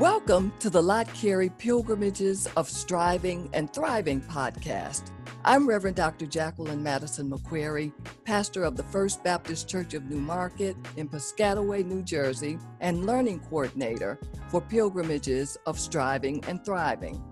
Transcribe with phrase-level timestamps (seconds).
[0.00, 5.12] Welcome to the Lott Carey Pilgrimages of Striving and Thriving podcast.
[5.44, 6.26] I'm Reverend Dr.
[6.26, 7.92] Jacqueline Madison McCreary,
[8.24, 13.40] pastor of the First Baptist Church of New Market in Piscataway, New Jersey, and learning
[13.40, 14.18] coordinator
[14.48, 17.22] for Pilgrimages of Striving and Thriving.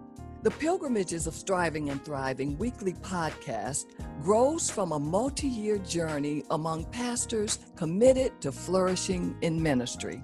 [0.43, 3.85] The Pilgrimages of Striving and Thriving weekly podcast
[4.23, 10.23] grows from a multi year journey among pastors committed to flourishing in ministry.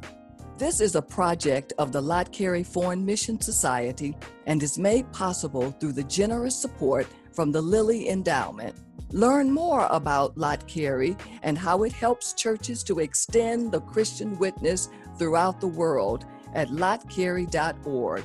[0.56, 5.70] This is a project of the Lott Carey Foreign Mission Society and is made possible
[5.72, 8.74] through the generous support from the Lilly Endowment.
[9.10, 14.88] Learn more about Lott Carey and how it helps churches to extend the Christian witness
[15.18, 18.24] throughout the world at lottcarey.org.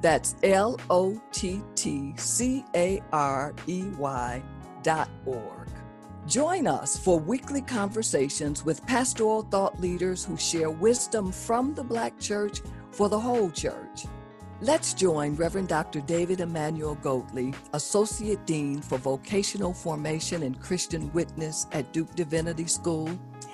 [0.00, 4.42] That's L O T T C A R E Y
[4.82, 5.68] dot org.
[6.26, 12.18] Join us for weekly conversations with pastoral thought leaders who share wisdom from the Black
[12.20, 14.04] church for the whole church.
[14.60, 16.00] Let's join Reverend Dr.
[16.00, 23.08] David Emmanuel Goatley, Associate Dean for Vocational Formation and Christian Witness at Duke Divinity School,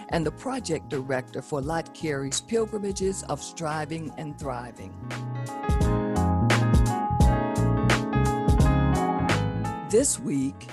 [0.09, 4.95] and the Project Director for Lott Carey's Pilgrimages of Striving and Thriving.
[9.95, 10.67] This week,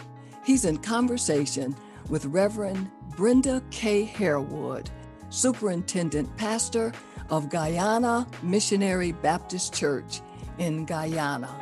[0.43, 1.75] he's in conversation
[2.09, 4.03] with Reverend Brenda K.
[4.03, 4.89] Harewood,
[5.29, 6.91] Superintendent Pastor
[7.29, 10.21] of Guyana Missionary Baptist Church
[10.57, 11.55] in Guyana.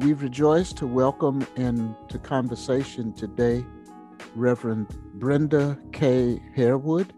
[0.00, 3.64] We've rejoiced to welcome into conversation today
[4.34, 6.38] Reverend Brenda K.
[6.54, 7.14] Harewood.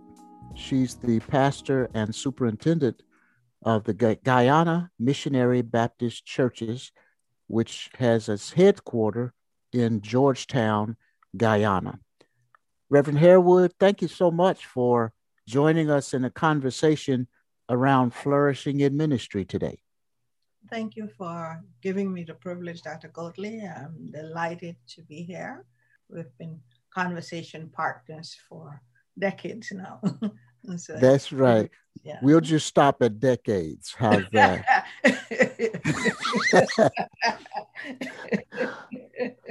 [0.54, 3.02] She's the pastor and superintendent
[3.64, 6.92] of the Guyana Missionary Baptist Churches
[7.46, 9.30] which has its headquarters
[9.72, 10.96] in Georgetown,
[11.36, 11.98] Guyana.
[12.90, 15.12] Reverend Harewood, thank you so much for
[15.48, 17.28] joining us in a conversation
[17.68, 19.80] around flourishing in ministry today.
[20.70, 23.08] Thank you for giving me the privilege, Dr.
[23.08, 23.60] Goatley.
[23.62, 25.64] I'm delighted to be here.
[26.08, 26.60] We've been
[26.94, 28.80] conversation partners for
[29.18, 30.00] decades now.
[30.76, 31.70] so, That's right.
[32.02, 32.18] Yeah.
[32.22, 33.94] We'll just stop at decades.
[33.96, 34.86] How's that?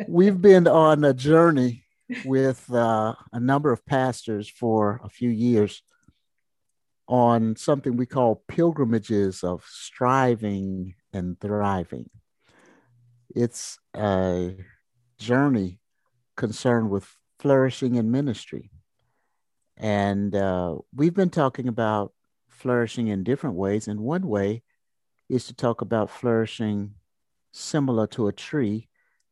[0.07, 1.85] We've been on a journey
[2.25, 5.81] with uh, a number of pastors for a few years
[7.07, 12.09] on something we call pilgrimages of striving and thriving.
[13.35, 14.55] It's a
[15.17, 15.79] journey
[16.35, 17.07] concerned with
[17.39, 18.71] flourishing in ministry.
[19.83, 22.13] And uh, we've been talking about
[22.47, 23.89] flourishing in different ways.
[23.89, 24.63] And one way
[25.27, 26.93] is to talk about flourishing
[27.51, 28.87] similar to a tree,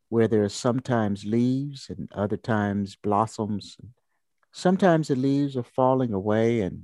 [0.09, 3.77] where there are sometimes leaves and other times blossoms.
[4.51, 6.83] Sometimes the leaves are falling away, and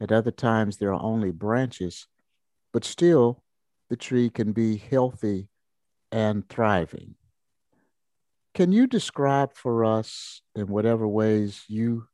[0.00, 2.08] at other times there are only branches,
[2.72, 3.42] but still
[3.90, 5.48] the tree can be healthy
[6.10, 7.16] and thriving.
[8.54, 12.08] Can you describe for us, in whatever ways you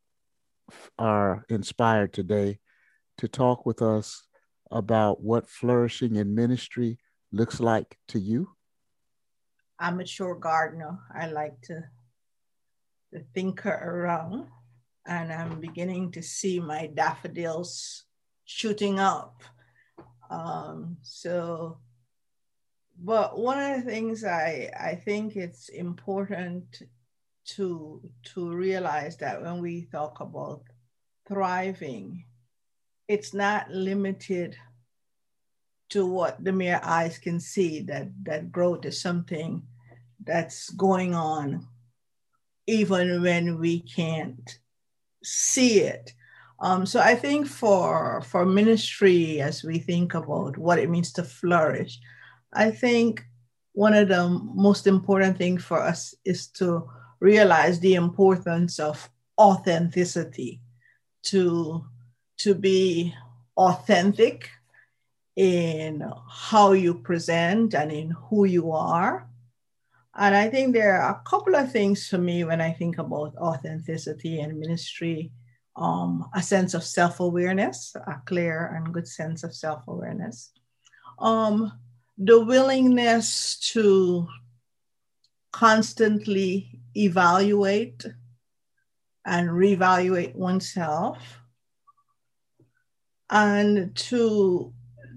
[0.97, 2.59] are inspired today,
[3.17, 4.27] to talk with us
[4.71, 6.97] about what flourishing in ministry
[7.31, 8.49] looks like to you?
[9.79, 10.99] I'm a short gardener.
[11.13, 11.83] I like to,
[13.13, 14.47] to think around,
[15.05, 18.05] and I'm beginning to see my daffodils
[18.45, 19.43] shooting up.
[20.29, 21.79] Um, so,
[22.97, 26.83] but one of the things I, I think it's important
[27.43, 28.01] to
[28.33, 30.63] to realize that when we talk about
[31.27, 32.25] thriving,
[33.07, 34.55] it's not limited
[35.89, 39.61] to what the mere eyes can see that that growth is something
[40.23, 41.67] that's going on
[42.67, 44.59] even when we can't
[45.23, 46.13] see it.
[46.61, 51.23] Um, so i think for for ministry as we think about what it means to
[51.23, 51.99] flourish
[52.53, 53.25] i think
[53.73, 56.87] one of the most important things for us is to
[57.21, 59.09] realize the importance of
[59.39, 60.59] authenticity
[61.23, 61.85] to
[62.37, 63.13] to be
[63.55, 64.49] authentic
[65.35, 69.27] in how you present and in who you are.
[70.15, 73.37] And I think there are a couple of things for me when I think about
[73.37, 75.31] authenticity and ministry
[75.77, 80.51] um, a sense of self awareness, a clear and good sense of self awareness,
[81.19, 81.71] um,
[82.17, 84.27] the willingness to
[85.51, 88.05] constantly evaluate
[89.25, 91.17] and reevaluate oneself
[93.29, 94.73] and to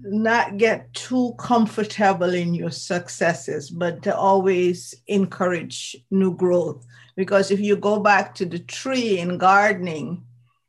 [0.07, 6.85] not get too comfortable in your successes, but to always encourage new growth.
[7.15, 10.23] Because if you go back to the tree in gardening,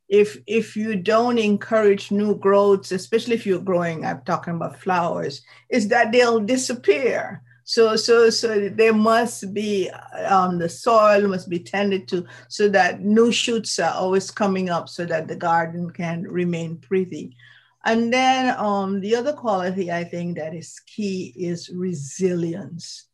[0.09, 5.43] if if you don't encourage new growths, especially if you're growing, I'm talking about flowers,
[5.69, 7.43] is that they'll disappear.
[7.69, 13.01] So so so there must be um, the soil must be tended to so that
[13.01, 17.37] new shoots are always coming up so that the garden can remain pretty.
[17.85, 23.09] And then um, the other quality I think that is key is resilience.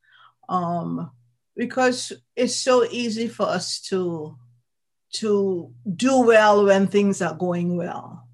[0.51, 1.11] Um,
[1.57, 4.37] because it's so easy for us to
[5.15, 8.29] to do well when things are going well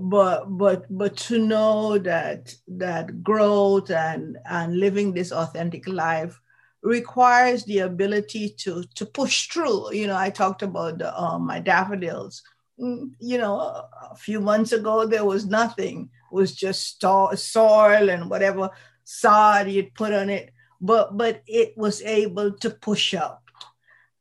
[0.00, 6.40] but but but to know that that growth and and living this authentic life
[6.82, 11.58] requires the ability to to push through you know i talked about the, um, my
[11.58, 12.42] daffodils
[12.80, 16.08] Mm, you know, a few months ago, there was nothing.
[16.32, 18.70] It was just soil and whatever
[19.04, 20.52] sod you'd put on it.
[20.80, 23.42] But but it was able to push up.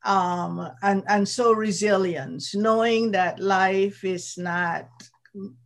[0.03, 4.89] Um, and, and so resilience, knowing that life is not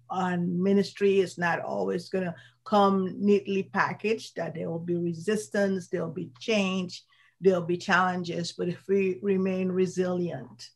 [0.09, 2.35] on ministry is not always going to
[2.65, 7.03] come neatly packaged, that there will be resistance, there'll be change,
[7.41, 8.53] there'll be challenges.
[8.53, 10.69] But if we remain resilient,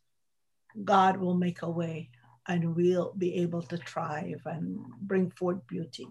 [0.84, 2.10] God will make a way
[2.48, 6.08] and we'll be able to thrive and bring forth beauty.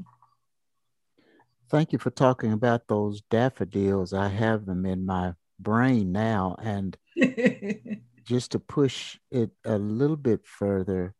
[1.68, 4.12] Thank you for talking about those daffodils.
[4.12, 6.56] I have them in my brain now.
[6.62, 6.96] And
[8.24, 11.14] just to push it a little bit further,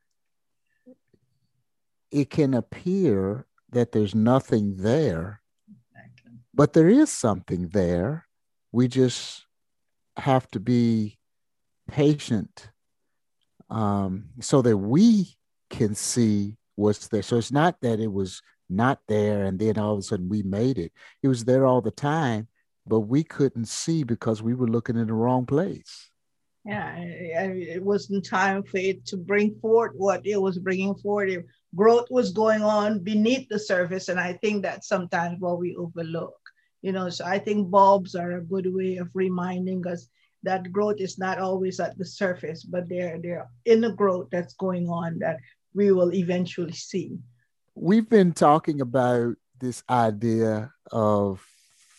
[2.11, 6.39] it can appear that there's nothing there, exactly.
[6.55, 8.27] but there is something there.
[8.73, 9.45] We just
[10.17, 11.19] have to be
[11.89, 12.71] patient
[13.71, 15.37] um, so that we
[15.71, 17.23] can see what's there.
[17.23, 20.43] So it's not that it was not there and then all of a sudden we
[20.43, 20.93] made it.
[21.23, 22.49] It was there all the time,
[22.87, 26.11] but we couldn't see because we were looking in the wrong place.
[26.65, 31.31] Yeah, it wasn't time for it to bring forth what it was bringing forward.
[31.31, 35.77] It, growth was going on beneath the surface, and I think that's sometimes what we
[35.77, 36.35] overlook.
[36.83, 40.09] You know, so I think bulbs are a good way of reminding us
[40.43, 44.89] that growth is not always at the surface, but there, there inner growth that's going
[44.89, 45.39] on that
[45.75, 47.19] we will eventually see.
[47.75, 51.45] We've been talking about this idea of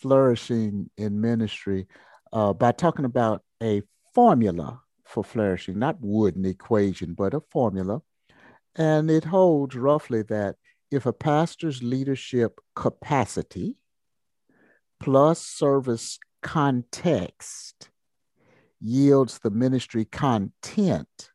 [0.00, 1.86] flourishing in ministry
[2.32, 3.82] uh, by talking about a
[4.14, 8.00] formula for flourishing, not wooden equation, but a formula.
[8.78, 10.54] And it holds roughly that
[10.90, 13.76] if a pastor's leadership capacity
[15.00, 17.90] plus service context
[18.80, 21.30] yields the ministry content,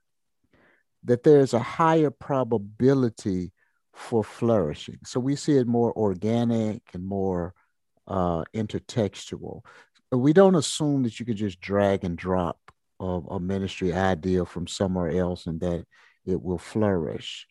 [1.04, 3.52] that there's a higher probability
[3.94, 5.00] for flourishing.
[5.04, 7.54] So we see it more organic and more
[8.08, 9.62] uh, intertextual.
[10.12, 12.58] We don't assume that you could just drag and drop
[13.02, 15.86] a, a ministry idea from somewhere else and that
[16.26, 17.48] it will flourish.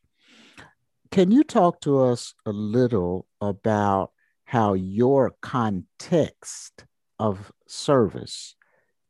[1.10, 4.12] Can you talk to us a little about
[4.44, 6.84] how your context
[7.18, 8.56] of service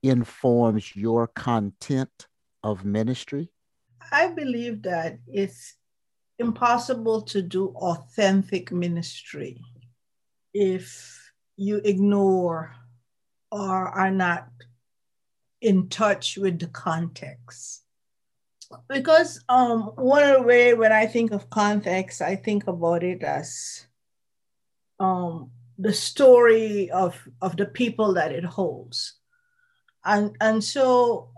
[0.03, 2.27] informs your content
[2.63, 3.51] of ministry?
[4.11, 5.77] I believe that it's
[6.39, 9.61] impossible to do authentic ministry
[10.53, 12.75] if you ignore
[13.51, 14.49] or are not
[15.61, 17.82] in touch with the context.
[18.89, 23.87] Because um, one way when I think of context, I think about it as
[25.01, 29.15] um, the story of, of the people that it holds.
[30.05, 31.31] And, and so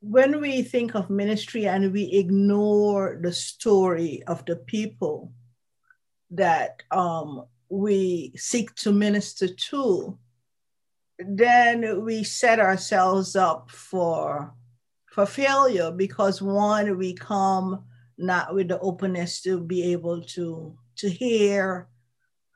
[0.00, 5.32] when we think of ministry and we ignore the story of the people
[6.30, 10.18] that um, we seek to minister to,
[11.18, 14.54] then we set ourselves up for,
[15.16, 17.82] for failure because one, we come
[18.18, 21.88] not with the openness to be able to, to hear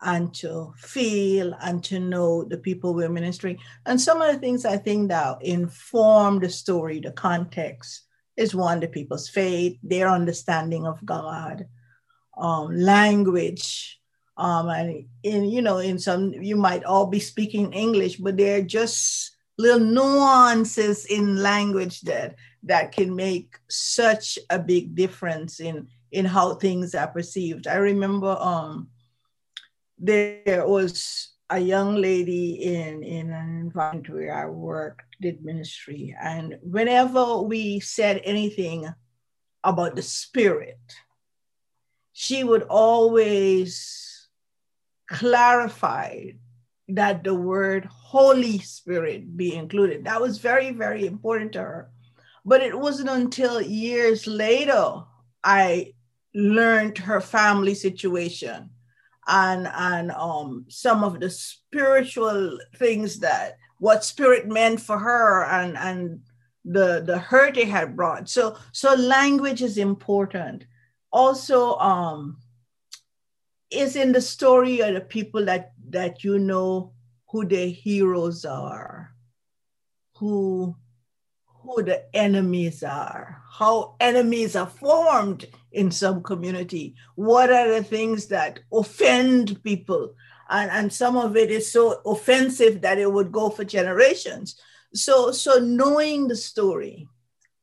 [0.03, 3.59] and to feel and to know the people we're ministering.
[3.87, 8.03] And some of the things I think that inform the story, the context,
[8.37, 11.67] is one, the people's faith, their understanding of God,
[12.37, 13.99] um, language.
[14.37, 18.63] Um, and in you know, in some you might all be speaking English, but they're
[18.63, 26.25] just little nuances in language that that can make such a big difference in in
[26.25, 27.67] how things are perceived.
[27.67, 28.89] I remember um,
[29.99, 36.17] there was a young lady in, in an environment where I worked, did ministry.
[36.21, 38.89] And whenever we said anything
[39.65, 40.79] about the spirit,
[42.13, 44.29] she would always
[45.09, 46.31] clarify
[46.89, 50.05] that the word Holy Spirit be included.
[50.05, 51.91] That was very, very important to her.
[52.45, 55.03] But it wasn't until years later
[55.45, 55.95] I
[56.35, 58.71] learned her family situation
[59.27, 65.77] and and um, some of the spiritual things that what spirit meant for her and
[65.77, 66.21] and
[66.65, 68.29] the the hurt it had brought.
[68.29, 70.67] So so language is important.
[71.13, 72.39] Also, um,
[73.71, 76.93] is in the story of the people that that you know
[77.31, 79.15] who their heroes are,
[80.17, 80.77] who
[81.71, 86.95] who the enemies are, how enemies are formed in some community.
[87.15, 90.15] What are the things that offend people?
[90.49, 94.61] And, and some of it is so offensive that it would go for generations.
[94.95, 97.07] So, so knowing the story,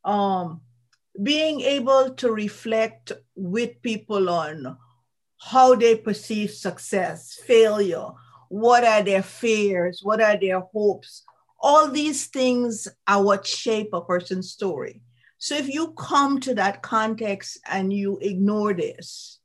[0.05, 0.61] um,
[1.21, 4.77] being able to reflect with people on
[5.39, 8.07] how they perceive success, failure,
[8.49, 11.23] what are their fears, what are their hopes,
[11.59, 15.01] all these things are what shape a person's story.
[15.39, 19.39] So if you come to that context and you ignore this,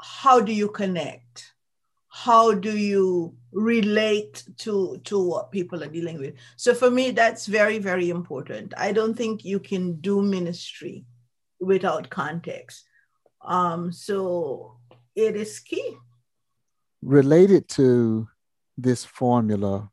[0.00, 1.52] how do you connect?
[2.08, 6.34] How do you relate to, to what people are dealing with?
[6.56, 8.74] So for me, that's very, very important.
[8.76, 11.04] I don't think you can do ministry
[11.60, 12.84] without context.
[13.42, 14.76] Um, so
[15.14, 15.96] it is key.
[17.02, 18.28] Related to
[18.76, 19.90] this formula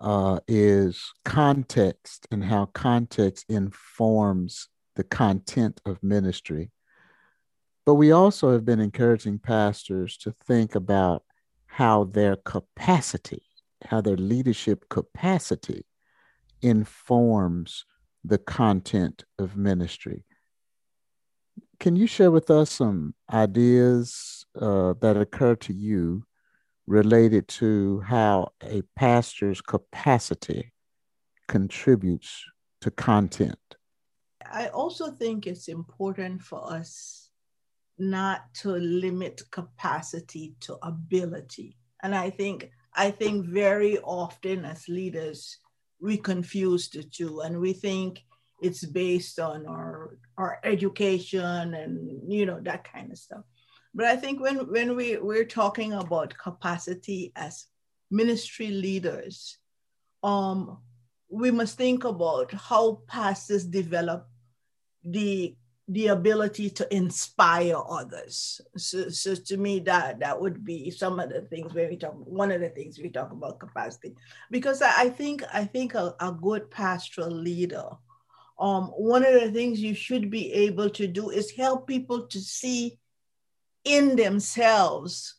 [0.00, 6.70] uh, is context and how context informs the content of ministry.
[7.84, 11.22] But we also have been encouraging pastors to think about
[11.66, 13.42] how their capacity,
[13.84, 15.84] how their leadership capacity
[16.62, 17.84] informs
[18.24, 20.24] the content of ministry.
[21.78, 26.24] Can you share with us some ideas uh, that occur to you
[26.90, 30.72] related to how a pastor's capacity
[31.46, 32.44] contributes
[32.80, 33.76] to content.
[34.52, 37.30] I also think it's important for us
[37.96, 41.76] not to limit capacity to ability.
[42.02, 45.58] And I think I think very often as leaders
[46.00, 48.24] we confuse the two and we think
[48.60, 53.44] it's based on our our education and you know that kind of stuff
[53.94, 57.66] but I think when, when we, we're talking about capacity as
[58.10, 59.58] ministry leaders,
[60.22, 60.78] um,
[61.28, 64.28] we must think about how pastors develop
[65.04, 65.56] the
[65.88, 68.60] the ability to inspire others.
[68.76, 72.14] So, so to me, that that would be some of the things where we talk.
[72.14, 74.14] One of the things we talk about capacity,
[74.52, 77.88] because I, I think I think a, a good pastoral leader,
[78.60, 82.38] um, one of the things you should be able to do is help people to
[82.38, 83.00] see
[83.84, 85.36] in themselves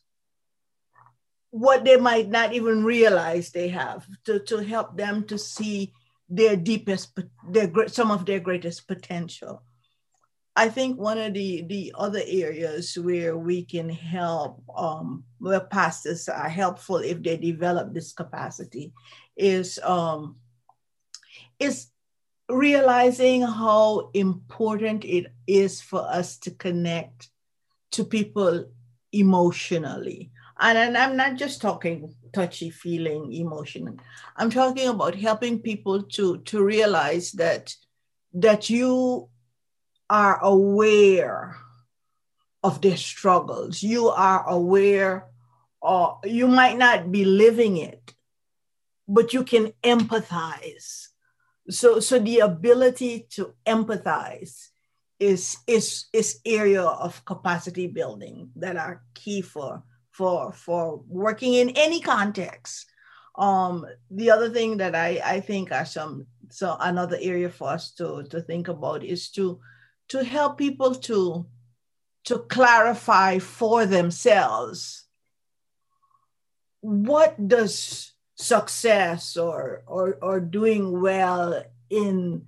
[1.50, 5.92] what they might not even realize they have to, to help them to see
[6.28, 7.12] their deepest
[7.50, 9.62] their some of their greatest potential.
[10.56, 16.26] I think one of the the other areas where we can help um, where pastors
[16.28, 18.92] are helpful if they develop this capacity
[19.36, 20.36] is um,
[21.58, 21.88] is
[22.48, 27.28] realizing how important it is for us to connect
[27.92, 28.66] to people
[29.12, 30.30] emotionally.
[30.58, 34.00] And, and I'm not just talking touchy feeling emotion.
[34.36, 37.74] I'm talking about helping people to, to realize that,
[38.34, 39.28] that you
[40.08, 41.56] are aware
[42.62, 43.82] of their struggles.
[43.82, 45.26] You are aware,
[45.80, 48.14] or you might not be living it,
[49.08, 51.08] but you can empathize.
[51.70, 54.68] So, so the ability to empathize
[55.22, 61.70] is is is area of capacity building that are key for for for working in
[61.70, 62.90] any context.
[63.38, 67.92] Um, the other thing that I I think are some so another area for us
[68.02, 69.60] to to think about is to
[70.08, 71.46] to help people to
[72.24, 75.06] to clarify for themselves
[76.80, 82.42] what does success or or or doing well in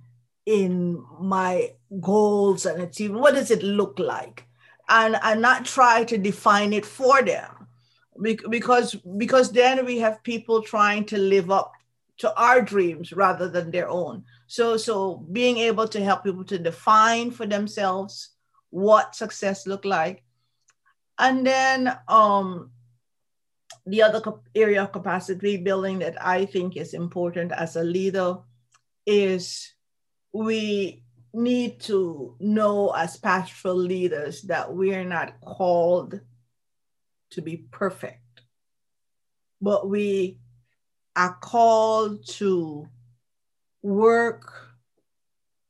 [0.45, 3.21] in my goals and achievement?
[3.21, 4.45] What does it look like?
[4.87, 7.67] And, and not try to define it for them.
[8.21, 11.73] Because, because then we have people trying to live up
[12.17, 14.23] to our dreams rather than their own.
[14.47, 18.29] So, so being able to help people to define for themselves
[18.69, 20.23] what success look like.
[21.17, 22.71] And then um,
[23.85, 24.21] the other
[24.53, 28.37] area of capacity building that I think is important as a leader
[29.05, 29.73] is
[30.33, 31.04] we
[31.35, 36.19] need to know as pastoral leaders that we're not called
[37.31, 38.41] to be perfect,
[39.61, 40.39] but we
[41.15, 42.87] are called to
[43.81, 44.53] work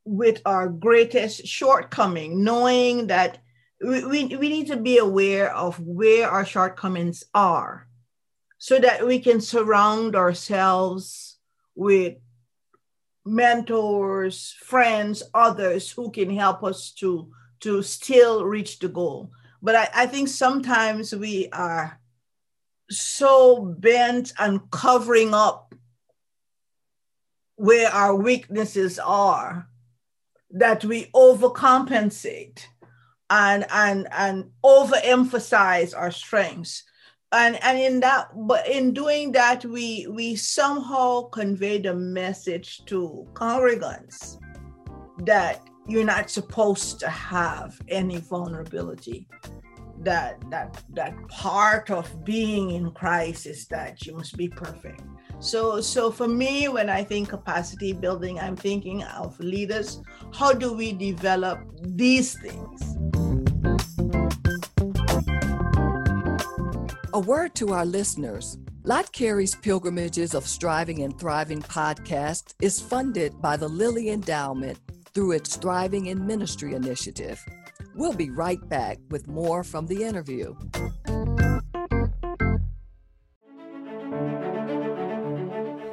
[0.06, 3.40] with our greatest shortcoming, knowing that
[3.82, 7.88] we, we, we need to be aware of where our shortcomings are
[8.58, 11.38] so that we can surround ourselves
[11.76, 12.16] with
[13.26, 19.32] mentors, friends, others who can help us to, to still reach the goal.
[19.62, 22.00] But I, I think sometimes we are
[22.90, 25.74] so bent on covering up
[27.56, 29.68] where our weaknesses are
[30.52, 32.66] that we overcompensate
[33.30, 36.84] and and and overemphasize our strengths
[37.32, 43.28] and and in that but in doing that we we somehow convey the message to
[43.34, 44.38] congregants
[45.26, 49.28] that you're not supposed to have any vulnerability
[50.00, 55.02] that that that part of being in christ is that you must be perfect.
[55.40, 60.02] So so for me when i think capacity building i'm thinking of leaders.
[60.34, 62.98] How do we develop these things
[67.16, 68.58] A word to our listeners.
[68.84, 74.78] Lott Carey's Pilgrimages of Striving and Thriving podcast is funded by the Lilly Endowment
[75.14, 77.40] through its Thriving in Ministry initiative.
[77.96, 80.56] We'll be right back with more from the interview.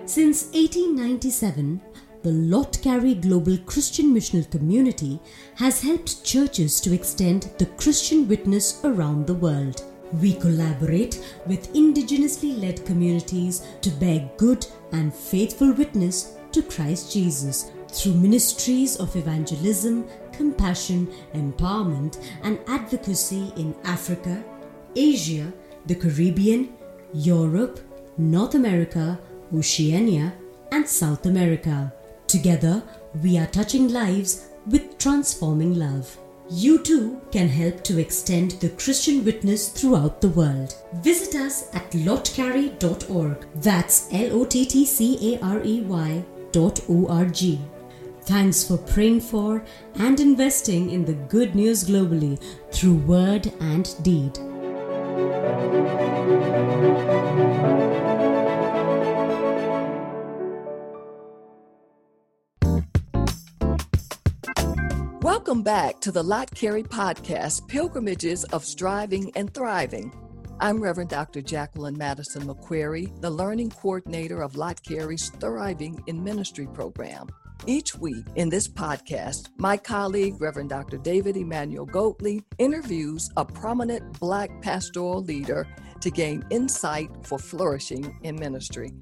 [0.05, 1.81] Since 1897,
[2.25, 5.21] the Lott Carey Global Christian Missional Community
[5.55, 9.85] has helped churches to extend the Christian witness around the world.
[10.21, 17.71] We collaborate with indigenously led communities to bear good and faithful witness to Christ Jesus
[17.89, 24.45] through ministries of evangelism, compassion, empowerment, and advocacy in Africa,
[24.97, 25.53] Asia,
[25.87, 26.75] the Caribbean,
[27.15, 27.81] Europe,
[28.19, 29.19] North America,
[29.55, 30.35] Oceania,
[30.71, 31.93] and South America.
[32.27, 32.83] Together,
[33.23, 36.19] we are touching lives with transforming love.
[36.55, 40.75] You too can help to extend the Christian witness throughout the world.
[40.97, 43.47] Visit us at lottcarey.org.
[43.55, 47.59] That's L O T T C A R E Y dot O R G.
[48.25, 52.39] Thanks for praying for and investing in the good news globally
[52.71, 54.39] through word and deed.
[65.43, 70.15] Welcome back to the Lott Carey podcast, Pilgrimages of Striving and Thriving.
[70.61, 71.43] I'm Reverend Dr.
[71.43, 77.27] Jacqueline Madison McCreary, the learning coordinator of Lott Carey's Thriving in Ministry program.
[77.67, 80.97] Each week in this podcast, my colleague, Reverend Dr.
[80.97, 85.67] David Emmanuel Goatley, interviews a prominent Black pastoral leader
[86.03, 88.93] to gain insight for flourishing in ministry.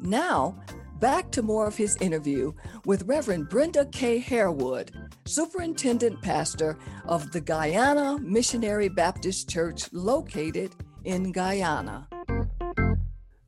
[0.00, 0.58] Now,
[1.00, 2.50] back to more of his interview
[2.86, 4.18] with Reverend Brenda K.
[4.18, 12.08] Harewood, Superintendent Pastor of the Guyana Missionary Baptist Church located in Guyana.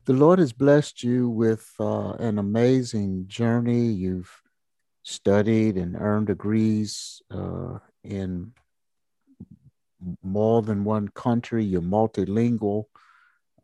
[0.06, 3.88] The Lord has blessed you with uh, an amazing journey.
[3.88, 4.30] You've
[5.02, 8.52] studied and earned degrees uh, in
[10.22, 11.62] more than one country.
[11.64, 12.84] You're multilingual.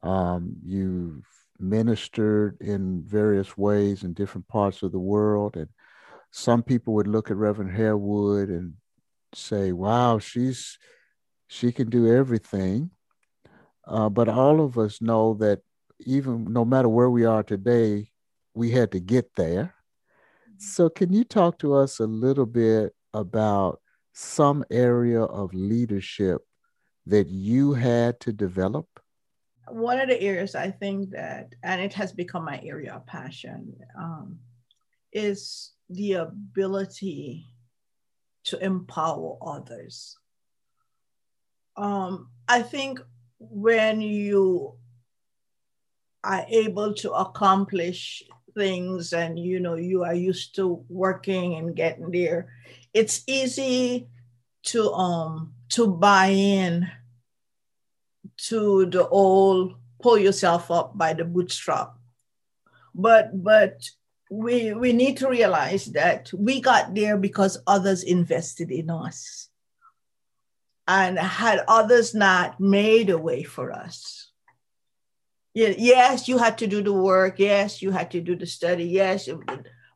[0.03, 1.27] Um, you've
[1.59, 5.57] ministered in various ways in different parts of the world.
[5.57, 5.69] And
[6.33, 8.75] some people would look at Reverend Harewood and
[9.35, 10.79] say, wow, she's
[11.47, 12.91] she can do everything.
[13.87, 15.61] Uh, but all of us know that
[16.01, 18.11] even no matter where we are today,
[18.55, 19.75] we had to get there.
[20.59, 23.81] So, can you talk to us a little bit about
[24.13, 26.43] some area of leadership
[27.07, 28.87] that you had to develop?
[29.69, 33.75] one of the areas I think that, and it has become my area of passion,
[33.99, 34.39] um,
[35.13, 37.47] is the ability
[38.45, 40.17] to empower others.
[41.77, 43.01] Um, I think
[43.39, 44.77] when you
[46.25, 48.23] are able to accomplish
[48.55, 52.53] things and you know you are used to working and getting there,
[52.93, 54.09] it's easy
[54.65, 56.89] to um to buy in
[58.37, 61.95] to the old pull yourself up by the bootstrap.
[62.95, 63.81] But but
[64.33, 69.49] we we need to realize that we got there because others invested in us.
[70.89, 74.33] And had others not made a way for us.
[75.55, 77.39] Yes, you had to do the work.
[77.39, 78.85] Yes, you had to do the study.
[78.85, 79.29] Yes,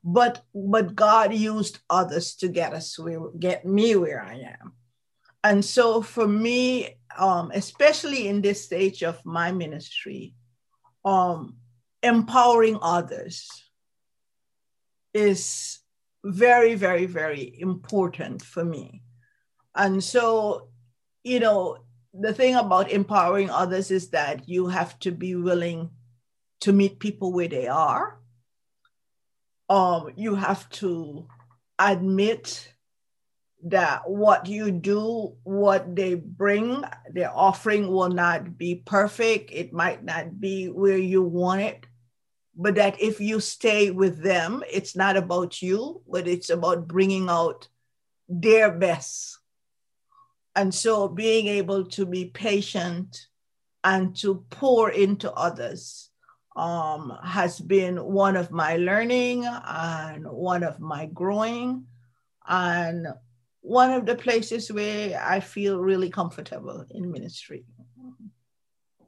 [0.05, 4.73] but but God used others to get us where get me where I am.
[5.43, 10.35] and so for me, um, especially in this stage of my ministry,
[11.05, 11.57] um,
[12.03, 13.66] empowering others
[15.17, 15.79] is
[16.25, 19.03] very, very, very important for me.
[19.75, 20.69] And so,
[21.25, 21.79] you know,
[22.13, 25.91] the thing about empowering others is that you have to be willing
[26.61, 28.21] to meet people where they are.
[29.69, 31.27] Um, you have to
[31.79, 32.73] admit
[33.65, 39.51] that what you do, what they bring, their offering will not be perfect.
[39.53, 41.87] It might not be where you want it.
[42.57, 47.29] But that if you stay with them, it's not about you, but it's about bringing
[47.29, 47.69] out
[48.29, 49.39] their best.
[50.55, 53.27] And so being able to be patient
[53.85, 56.11] and to pour into others
[56.57, 61.85] um, has been one of my learning and one of my growing.
[62.49, 63.07] And
[63.67, 67.65] one of the places where I feel really comfortable in ministry.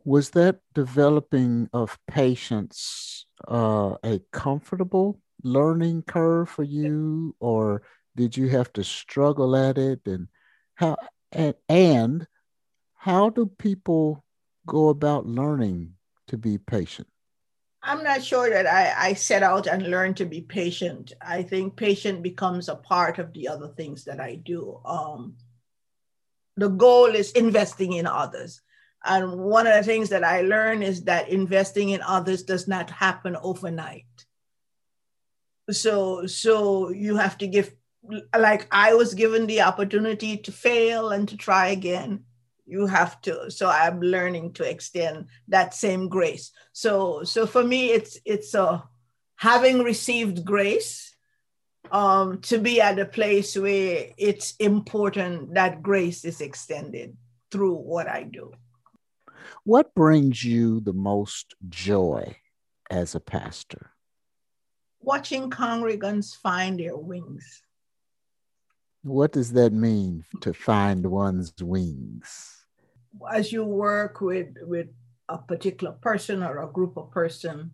[0.05, 7.83] Was that developing of patience uh, a comfortable learning curve for you, or
[8.17, 10.01] did you have to struggle at it?
[10.07, 10.29] And
[10.75, 10.97] how
[11.33, 12.27] and, and
[12.95, 14.25] how do people
[14.67, 15.95] go about learning
[16.29, 17.09] to be patient?
[17.83, 21.13] I'm not sure that I, I set out and learned to be patient.
[21.23, 24.81] I think patient becomes a part of the other things that I do.
[24.85, 25.37] Um,
[26.57, 28.61] the goal is investing in others.
[29.05, 32.91] And one of the things that I learned is that investing in others does not
[32.91, 34.07] happen overnight.
[35.71, 37.73] So, so you have to give,
[38.37, 42.25] like I was given the opportunity to fail and to try again.
[42.67, 46.53] You have to so i'm learning to extend that same grace.
[46.75, 48.81] So so for me it's it's a uh,
[49.37, 51.17] having received grace
[51.91, 57.17] um to be at a place where it's important that grace is extended
[57.51, 58.53] through what i do
[59.69, 62.35] what brings you the most joy
[62.91, 63.91] as a pastor?
[65.03, 67.63] Watching congregants find their wings.
[69.03, 72.65] What does that mean to find one's wings?
[73.31, 74.89] As you work with with
[75.29, 77.71] a particular person or a group of person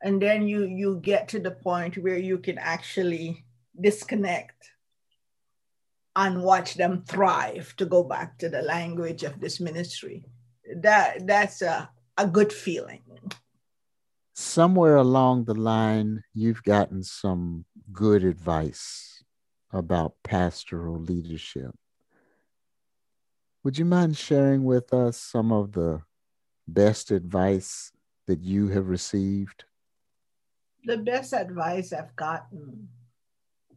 [0.00, 3.44] and then you you get to the point where you can actually
[3.78, 4.70] disconnect
[6.16, 10.24] and watch them thrive to go back to the language of this ministry
[10.76, 13.02] that that's a, a good feeling
[14.34, 19.22] somewhere along the line you've gotten some good advice
[19.72, 21.74] about pastoral leadership
[23.62, 26.00] would you mind sharing with us some of the
[26.66, 27.92] best advice
[28.26, 29.64] that you have received?
[30.84, 32.88] The best advice I've gotten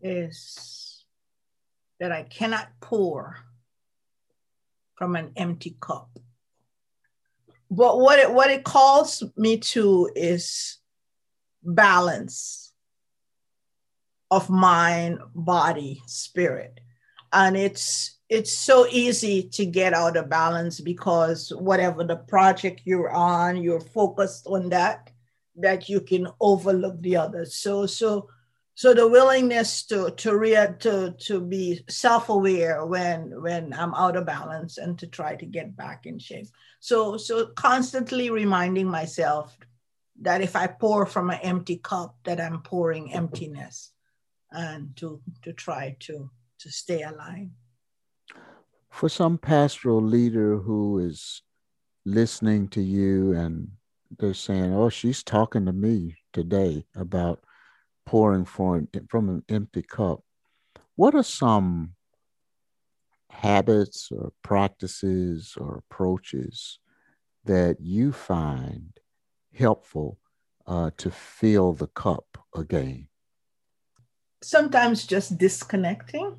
[0.02, 1.06] is
[2.00, 3.40] that I cannot pour
[4.96, 6.18] from an empty cup.
[7.76, 10.78] But what it, what it calls me to is
[11.64, 12.72] balance
[14.30, 16.80] of mind, body, spirit.
[17.32, 23.12] And it's it's so easy to get out of balance because whatever the project you're
[23.12, 25.10] on, you're focused on that,
[25.56, 27.56] that you can overlook the others.
[27.56, 28.30] So, so,
[28.76, 34.26] so the willingness to to re- to to be self-aware when when I'm out of
[34.26, 36.48] balance and to try to get back in shape.
[36.80, 39.56] So, so constantly reminding myself
[40.22, 43.92] that if I pour from an empty cup, that I'm pouring emptiness,
[44.52, 47.52] and to to try to to stay aligned
[48.94, 51.42] for some pastoral leader who is
[52.06, 53.72] listening to you and
[54.20, 57.44] they're saying, "Oh, she's talking to me today about
[58.06, 60.24] pouring from from an empty cup."
[60.96, 61.96] What are some
[63.30, 66.80] habits or practices or approaches
[67.46, 69.00] that you find
[69.54, 70.20] helpful
[70.68, 73.08] uh, to fill the cup again?
[74.42, 76.38] Sometimes just disconnecting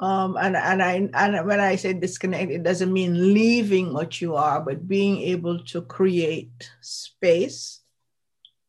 [0.00, 4.34] um, and and I and when I say disconnect, it doesn't mean leaving what you
[4.34, 7.80] are, but being able to create space.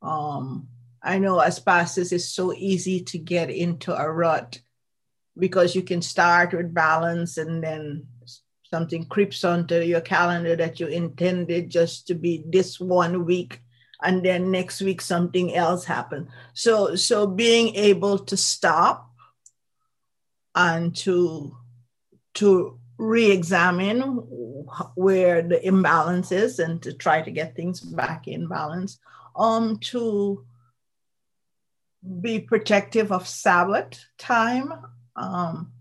[0.01, 0.67] Um,
[1.03, 4.61] I know as pastors, it's so easy to get into a rut
[5.37, 8.07] because you can start with balance and then
[8.63, 13.61] something creeps onto your calendar that you intended just to be this one week
[14.03, 16.27] and then next week something else happened.
[16.53, 19.11] So so being able to stop
[20.55, 21.55] and to
[22.35, 24.01] to re-examine
[24.95, 28.99] where the imbalance is and to try to get things back in balance
[29.35, 30.45] um to
[32.21, 34.73] be protective of sabbath time
[35.15, 35.71] um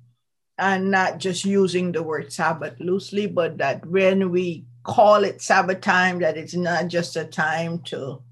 [0.61, 5.81] and not just using the word Sabbath loosely, but that when we call it Sabbath
[5.81, 8.23] time, that it's not just a time to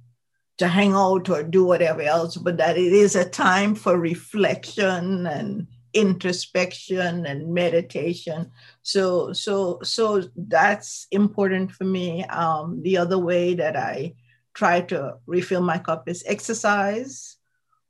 [0.58, 5.26] to hang out or do whatever else, but that it is a time for reflection
[5.26, 8.50] and introspection and meditation.
[8.82, 12.24] So so so that's important for me.
[12.24, 14.14] Um, the other way that I
[14.52, 17.37] try to refill my cup is exercise.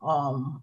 [0.03, 0.63] Um,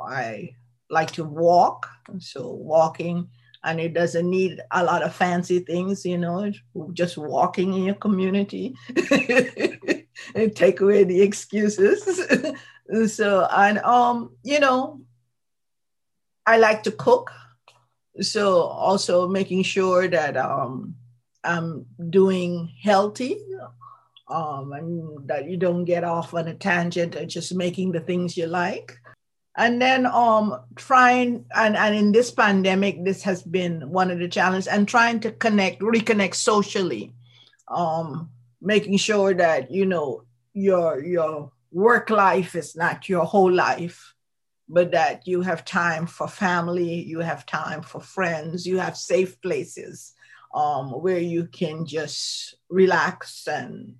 [0.00, 0.54] I
[0.90, 3.28] like to walk, so walking,
[3.64, 6.52] and it doesn't need a lot of fancy things, you know,
[6.92, 8.74] just walking in your community
[10.34, 12.20] and take away the excuses.
[13.14, 15.00] so, and um, you know,
[16.46, 17.30] I like to cook,
[18.20, 20.94] so also making sure that um,
[21.42, 23.38] I'm doing healthy
[24.28, 28.36] um, and that you don't get off on a tangent and just making the things
[28.36, 28.98] you like.
[29.56, 34.26] And then um trying and, and in this pandemic this has been one of the
[34.26, 37.14] challenges and trying to connect reconnect socially
[37.68, 44.14] um making sure that you know your your work life is not your whole life
[44.68, 49.40] but that you have time for family you have time for friends you have safe
[49.40, 50.14] places
[50.54, 53.94] um, where you can just relax and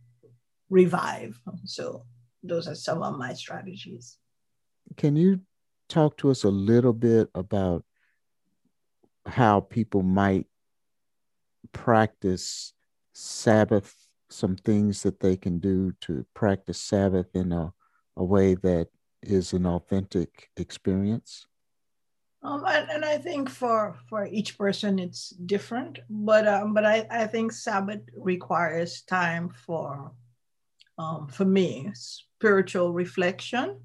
[0.70, 2.04] revive so
[2.42, 4.18] those are some of my strategies
[4.96, 5.40] can you
[5.88, 7.84] talk to us a little bit about
[9.26, 10.46] how people might
[11.72, 12.72] practice
[13.12, 13.94] Sabbath,
[14.28, 17.72] some things that they can do to practice Sabbath in a,
[18.16, 18.88] a way that
[19.22, 21.46] is an authentic experience?
[22.42, 27.06] Um, and, and, I think for for each person it's different, but um, but I,
[27.10, 30.12] I think Sabbath requires time for
[30.98, 33.80] um, for me spiritual reflection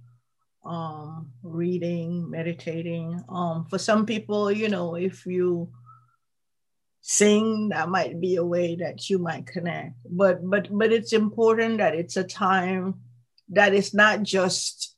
[0.66, 3.24] um, reading, meditating.
[3.30, 5.70] Um, for some people, you know, if you
[7.02, 9.96] sing, that might be a way that you might connect.
[10.06, 13.02] But but but it's important that it's a time
[13.50, 14.96] that is not just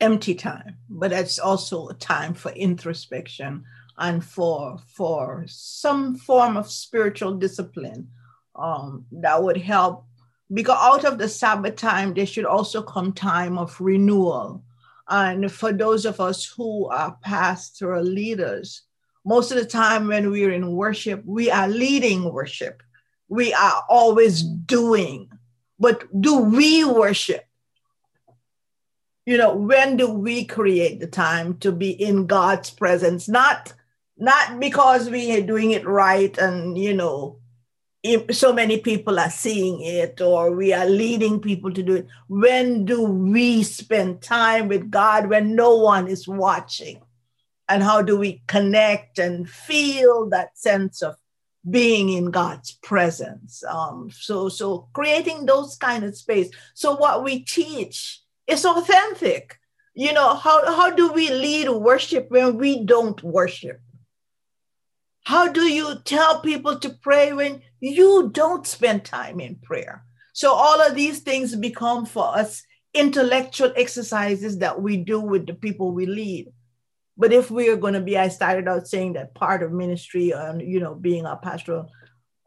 [0.00, 3.64] empty time, but it's also a time for introspection
[3.98, 8.08] and for for some form of spiritual discipline
[8.54, 10.06] um, that would help
[10.52, 14.64] because out of the Sabbath time, there should also come time of renewal.
[15.08, 18.82] And for those of us who are pastoral leaders,
[19.24, 22.82] most of the time when we're in worship, we are leading worship.
[23.28, 25.30] We are always doing.
[25.78, 27.44] But do we worship?
[29.26, 33.28] You know, when do we create the time to be in God's presence?
[33.28, 33.72] Not,
[34.16, 37.39] not because we are doing it right and, you know,
[38.30, 42.86] so many people are seeing it or we are leading people to do it when
[42.86, 47.02] do we spend time with god when no one is watching?
[47.68, 51.14] And how do we connect and feel that sense of
[51.68, 53.62] being in god's presence?
[53.64, 56.50] Um, so so creating those kind of space.
[56.74, 59.58] So what we teach is authentic.
[59.94, 63.80] You know how, how do we lead worship when we don't worship?
[65.24, 70.04] How do you tell people to pray when you don't spend time in prayer?
[70.32, 72.62] So, all of these things become for us
[72.94, 76.52] intellectual exercises that we do with the people we lead.
[77.16, 80.30] But if we are going to be, I started out saying that part of ministry
[80.30, 81.90] and, you know, being a pastoral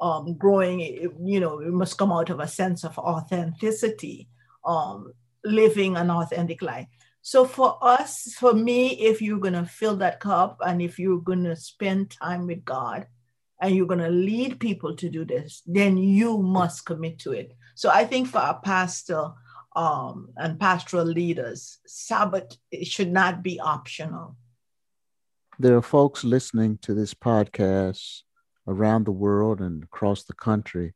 [0.01, 4.27] um, growing, you know, it must come out of a sense of authenticity,
[4.65, 5.13] um,
[5.45, 6.87] living an authentic life.
[7.21, 11.21] So for us, for me, if you're going to fill that cup and if you're
[11.21, 13.05] going to spend time with God
[13.63, 17.55] and you're going to lead people to do this, then you must commit to it.
[17.75, 19.29] So I think for our pastor
[19.73, 24.35] um, and pastoral leaders, Sabbath should not be optional.
[25.57, 28.23] There are folks listening to this podcast
[28.67, 30.93] around the world and across the country.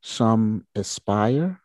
[0.00, 1.60] Some aspire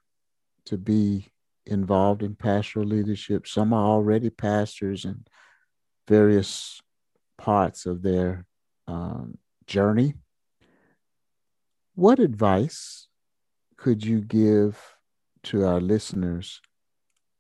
[0.66, 1.28] to be
[1.68, 3.48] involved in pastoral leadership.
[3.48, 5.24] Some are already pastors in
[6.08, 6.82] various
[7.38, 8.48] parts of their
[8.88, 10.16] um, journey.
[11.96, 13.08] What advice
[13.78, 14.80] could you give
[15.44, 16.62] to our listeners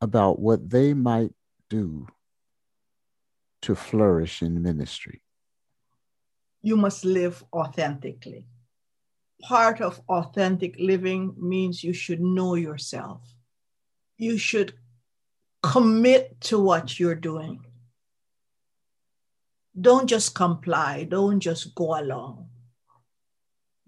[0.01, 1.33] about what they might
[1.69, 2.07] do
[3.61, 5.21] to flourish in ministry?
[6.61, 8.45] You must live authentically.
[9.41, 13.21] Part of authentic living means you should know yourself
[14.21, 14.73] you should
[15.63, 17.65] commit to what you're doing.
[19.79, 22.50] Don't just comply, don't just go along.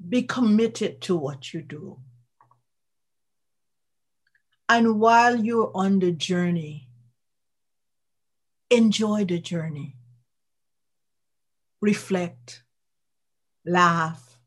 [0.08, 2.00] Be committed to what you do.
[4.70, 6.88] And while you're on the journey,
[8.70, 9.96] enjoy the journey.
[11.84, 12.64] reflect,
[13.66, 14.40] laugh,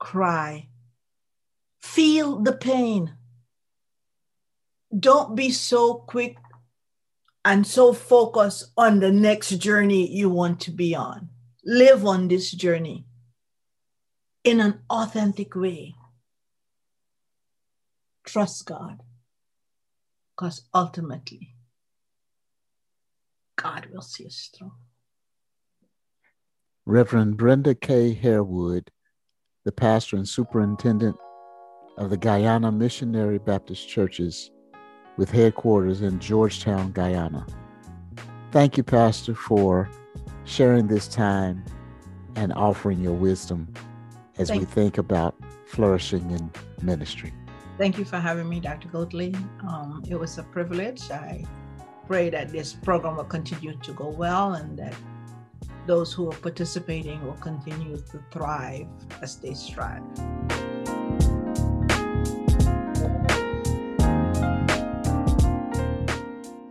[0.00, 0.68] cry,
[1.80, 3.14] feel the pain.
[4.98, 6.36] Don't be so quick
[7.44, 11.28] and so focused on the next journey you want to be on.
[11.64, 13.06] Live on this journey
[14.44, 15.94] in an authentic way.
[18.24, 19.02] Trust God,
[20.34, 21.54] because ultimately,
[23.56, 24.72] God will see us through.
[26.86, 28.14] Reverend Brenda K.
[28.14, 28.90] Harewood,
[29.64, 31.16] the pastor and superintendent
[31.98, 34.50] of the Guyana Missionary Baptist Churches
[35.16, 37.46] with headquarters in Georgetown, Guyana.
[38.52, 39.90] Thank you, Pastor, for
[40.44, 41.64] sharing this time
[42.36, 43.72] and offering your wisdom
[44.40, 45.34] as Thank we think about
[45.66, 46.50] flourishing in
[46.82, 47.32] ministry.
[47.76, 48.88] Thank you for having me, Dr.
[48.88, 49.34] Goatley.
[49.68, 51.10] Um, it was a privilege.
[51.10, 51.44] I
[52.06, 54.94] pray that this program will continue to go well and that
[55.86, 58.86] those who are participating will continue to thrive
[59.22, 60.02] as they strive.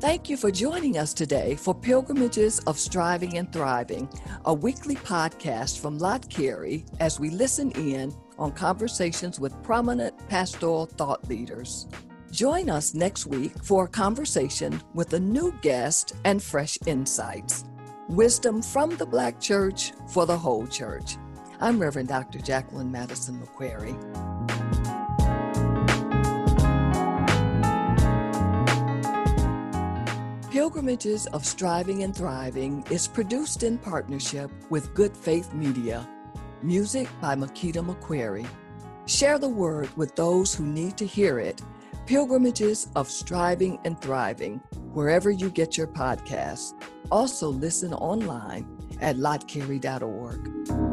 [0.10, 4.10] Thank you for joining us today for Pilgrimages of Striving and Thriving,
[4.46, 10.88] a weekly podcast from Lott Carey as we listen in on conversations with prominent pastoral
[10.88, 11.86] thought leaders.
[12.32, 17.66] Join us next week for a conversation with a new guest and fresh insights.
[18.08, 21.18] Wisdom from the Black Church for the whole church.
[21.62, 22.40] I'm Reverend Dr.
[22.40, 23.96] Jacqueline Madison McCreary.
[30.60, 36.06] Pilgrimages of Striving and Thriving is produced in partnership with Good Faith Media.
[36.62, 38.46] Music by Makita McCreary.
[39.06, 41.62] Share the word with those who need to hear it.
[42.06, 44.60] Pilgrimages of Striving and Thriving,
[44.92, 46.74] wherever you get your podcasts.
[47.10, 48.68] Also, listen online
[49.00, 50.89] at lottcarey.org.